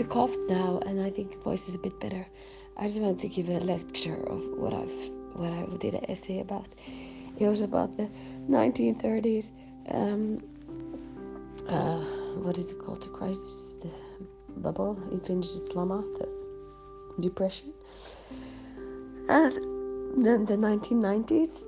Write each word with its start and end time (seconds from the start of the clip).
I 0.00 0.02
coughed 0.04 0.38
now, 0.48 0.80
and 0.86 0.98
I 0.98 1.10
think 1.10 1.42
voice 1.42 1.68
is 1.68 1.74
a 1.74 1.78
bit 1.78 2.00
better. 2.00 2.26
I 2.78 2.86
just 2.86 3.02
wanted 3.02 3.18
to 3.20 3.28
give 3.28 3.50
a 3.50 3.60
lecture 3.60 4.16
of 4.28 4.42
what 4.56 4.72
I've 4.72 4.98
what 5.34 5.52
I 5.52 5.66
did 5.76 5.92
an 5.92 6.10
essay 6.10 6.40
about. 6.40 6.68
It 7.38 7.46
was 7.46 7.60
about 7.60 7.94
the 7.98 8.08
1930s. 8.48 9.50
Um, 9.90 10.42
uh, 11.68 12.00
what 12.44 12.56
is 12.56 12.70
it 12.70 12.78
called? 12.78 13.02
The 13.02 13.08
crisis, 13.08 13.74
the 13.82 13.90
bubble 14.56 14.98
in 15.12 15.20
Finnish. 15.20 15.54
It's 15.54 15.68
lama, 15.74 16.02
the 16.18 16.26
depression, 17.20 17.74
and 19.28 19.52
then 20.24 20.46
the 20.46 20.56
1990s 20.56 21.66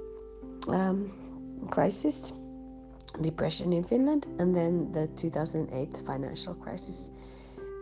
um, 0.69 1.69
crisis, 1.71 2.33
depression 3.21 3.75
in 3.75 3.85
Finland, 3.85 4.27
and 4.39 4.57
then 4.57 4.91
the 4.93 5.07
2008 5.17 6.07
financial 6.07 6.55
crisis. 6.55 7.11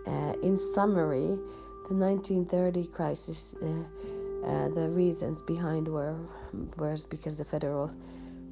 Uh, 0.07 0.35
in 0.43 0.57
summary, 0.57 1.39
the 1.89 1.95
1930 1.95 2.87
crisis, 2.87 3.55
uh, 3.63 3.67
uh, 4.47 4.69
the 4.69 4.89
reasons 4.91 5.43
behind 5.43 5.87
were 5.87 6.17
was 6.79 7.05
because 7.05 7.37
the 7.37 7.45
Federal 7.45 7.91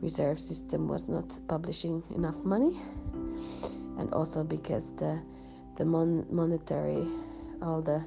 Reserve 0.03 0.39
System 0.39 0.89
was 0.89 1.09
not 1.09 1.39
publishing 1.49 2.03
enough 2.15 2.37
money, 2.45 2.81
and 3.99 4.13
also 4.13 4.45
because 4.45 4.93
the 4.97 5.21
the 5.77 5.85
mon- 5.85 6.27
monetary, 6.31 7.07
all 7.63 7.81
the 7.81 8.05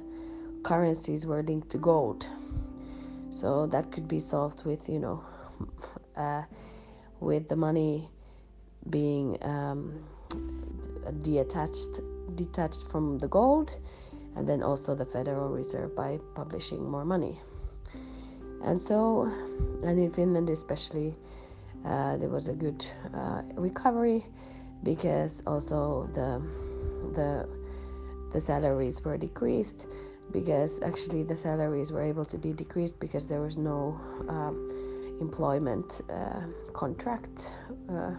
currencies 0.62 1.26
were 1.26 1.42
linked 1.42 1.70
to 1.70 1.78
gold. 1.78 2.28
So 3.30 3.66
that 3.68 3.90
could 3.90 4.06
be 4.06 4.18
solved 4.18 4.64
with 4.64 4.88
you 4.88 4.98
know, 4.98 5.24
uh, 6.16 6.42
with 7.20 7.48
the 7.48 7.56
money 7.56 8.08
being 8.90 9.38
um, 9.42 10.04
detached 11.22 12.00
detached 12.36 12.84
from 12.90 13.18
the 13.18 13.28
gold 13.28 13.70
and 14.36 14.48
then 14.48 14.62
also 14.62 14.94
the 14.94 15.04
Federal 15.04 15.48
Reserve 15.48 15.94
by 15.94 16.18
publishing 16.34 16.88
more 16.90 17.04
money. 17.04 17.38
And 18.64 18.80
so, 18.80 19.22
and 19.82 19.98
in 19.98 20.12
Finland 20.12 20.48
especially, 20.48 21.14
uh, 21.84 22.16
there 22.16 22.28
was 22.28 22.48
a 22.48 22.54
good 22.54 22.86
uh, 23.14 23.42
recovery 23.56 24.24
because 24.82 25.42
also 25.46 26.08
the 26.14 26.40
the 27.14 27.48
the 28.32 28.40
salaries 28.40 29.04
were 29.04 29.18
decreased 29.18 29.86
because 30.32 30.80
actually 30.82 31.22
the 31.22 31.36
salaries 31.36 31.92
were 31.92 32.02
able 32.02 32.24
to 32.24 32.38
be 32.38 32.52
decreased 32.52 32.98
because 33.00 33.28
there 33.28 33.40
was 33.40 33.58
no 33.58 34.00
um, 34.28 35.16
employment 35.20 36.00
uh, 36.10 36.40
contract 36.72 37.54
uh, 37.90 38.12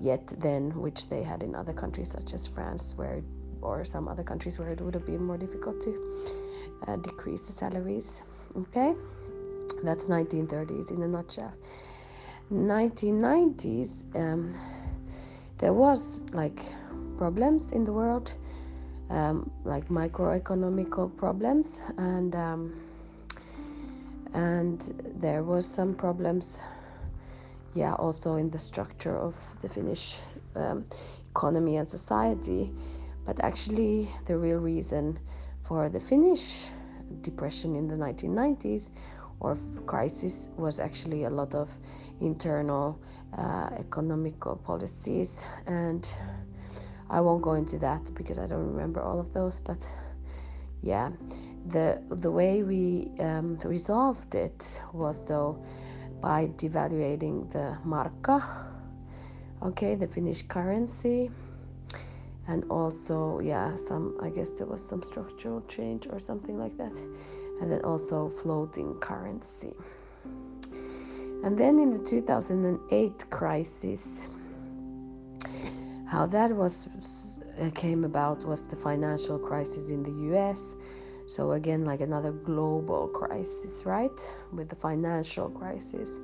yet 0.00 0.26
then 0.40 0.70
which 0.80 1.08
they 1.08 1.22
had 1.22 1.42
in 1.42 1.54
other 1.54 1.72
countries 1.72 2.10
such 2.10 2.34
as 2.34 2.46
France 2.46 2.94
where 2.96 3.22
or 3.62 3.84
some 3.84 4.08
other 4.08 4.22
countries 4.22 4.58
where 4.58 4.70
it 4.70 4.80
would 4.80 4.94
have 4.94 5.06
been 5.06 5.22
more 5.22 5.36
difficult 5.36 5.80
to 5.82 5.92
uh, 6.86 6.96
decrease 6.96 7.42
the 7.42 7.52
salaries. 7.52 8.22
Okay? 8.56 8.94
That's 9.82 10.06
1930s 10.06 10.90
in 10.90 11.02
a 11.02 11.08
nutshell. 11.08 11.52
1990s 12.52 14.04
um, 14.16 14.54
there 15.58 15.72
was 15.72 16.24
like 16.32 16.60
problems 17.16 17.70
in 17.72 17.84
the 17.84 17.92
world 17.92 18.32
um, 19.10 19.50
like 19.64 19.88
microeconomical 19.88 21.16
problems 21.16 21.78
and 21.98 22.34
um, 22.34 22.80
and 24.32 24.80
there 25.20 25.42
was 25.42 25.66
some 25.66 25.94
problems 25.94 26.60
yeah 27.74 27.94
also 27.94 28.34
in 28.36 28.50
the 28.50 28.58
structure 28.58 29.16
of 29.16 29.36
the 29.62 29.68
Finnish 29.68 30.18
um, 30.56 30.84
economy 31.30 31.76
and 31.76 31.86
society. 31.88 32.72
But 33.26 33.42
actually 33.44 34.08
the 34.26 34.36
real 34.36 34.58
reason 34.58 35.18
for 35.62 35.88
the 35.88 36.00
Finnish 36.00 36.68
depression 37.22 37.76
in 37.76 37.86
the 37.88 37.94
1990s 37.96 38.90
or 39.40 39.56
crisis 39.86 40.48
was 40.56 40.80
actually 40.80 41.24
a 41.24 41.30
lot 41.30 41.54
of 41.54 41.70
internal 42.20 42.98
uh, 43.36 43.70
economical 43.78 44.56
policies. 44.56 45.46
And 45.66 46.08
I 47.08 47.20
won't 47.20 47.42
go 47.42 47.54
into 47.54 47.78
that 47.78 48.14
because 48.14 48.38
I 48.38 48.46
don't 48.46 48.66
remember 48.66 49.00
all 49.00 49.20
of 49.20 49.32
those 49.32 49.60
but 49.60 49.88
yeah. 50.82 51.10
The 51.66 52.02
the 52.08 52.30
way 52.30 52.62
we 52.62 53.10
um, 53.20 53.58
resolved 53.64 54.34
it 54.34 54.80
was 54.94 55.22
though 55.24 55.62
by 56.20 56.46
devaluating 56.56 57.50
the 57.52 57.76
markka 57.86 58.42
okay 59.62 59.94
the 59.94 60.06
Finnish 60.06 60.42
currency 60.42 61.30
and 62.48 62.64
also 62.70 63.40
yeah 63.40 63.76
some 63.76 64.16
I 64.22 64.30
guess 64.30 64.50
there 64.50 64.66
was 64.66 64.82
some 64.86 65.02
structural 65.02 65.62
change 65.62 66.06
or 66.10 66.18
something 66.18 66.58
like 66.58 66.76
that 66.78 66.94
and 67.60 67.70
then 67.70 67.82
also 67.84 68.30
floating 68.42 68.94
currency. 69.00 69.74
And 71.44 71.58
then 71.58 71.78
in 71.78 71.90
the 71.90 72.02
2008 72.02 73.30
crisis 73.30 74.06
how 76.06 76.26
that 76.26 76.50
was 76.50 76.88
came 77.74 78.04
about 78.04 78.44
was 78.44 78.66
the 78.66 78.76
financial 78.76 79.38
crisis 79.38 79.90
in 79.90 80.02
the 80.02 80.34
US 80.34 80.74
so 81.30 81.52
again 81.52 81.84
like 81.84 82.00
another 82.00 82.32
global 82.32 83.06
crisis 83.06 83.86
right? 83.86 84.20
With 84.52 84.68
the 84.68 84.74
financial 84.74 85.48
crisis. 85.48 86.18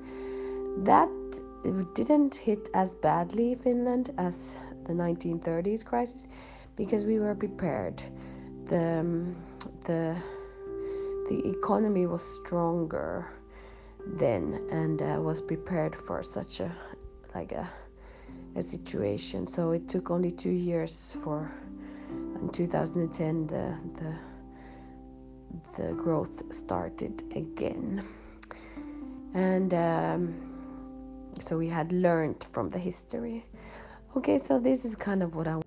That 0.78 1.09
didn't 1.94 2.34
hit 2.34 2.69
as 2.75 2.94
badly 2.97 3.55
Finland 3.55 4.11
as 4.19 4.56
the 4.84 4.93
1930s 4.93 5.84
crisis 5.84 6.27
because 6.75 7.05
we 7.05 7.21
were 7.21 7.34
prepared. 7.34 8.03
The 8.66 9.00
um, 9.00 9.37
the 9.84 10.16
the 11.28 11.39
economy 11.50 12.06
was 12.06 12.22
stronger 12.41 13.27
then 14.06 14.66
and 14.71 15.03
uh, 15.03 15.21
was 15.21 15.41
prepared 15.41 15.95
for 15.95 16.22
such 16.22 16.61
a 16.61 16.71
like 17.34 17.53
a 17.53 17.69
a 18.56 18.62
situation. 18.62 19.47
So 19.47 19.71
it 19.71 19.89
took 19.89 20.11
only 20.11 20.33
two 20.33 20.50
years 20.50 21.15
for 21.22 21.53
in 22.41 22.49
2010 22.49 23.47
the 23.47 23.75
the 24.00 24.26
the 25.77 25.93
growth 25.93 26.43
started 26.55 27.22
again. 27.34 28.06
And 29.34 29.75
um, 29.75 31.33
so 31.39 31.59
we 31.59 31.69
had 31.69 31.93
learned 31.93 32.47
from 32.53 32.69
the 32.71 32.78
history. 32.78 33.44
Okay 34.16 34.39
so 34.39 34.59
this 34.59 34.84
is 34.84 34.97
kind 34.97 35.22
of 35.22 35.34
what 35.34 35.47
i 35.47 35.61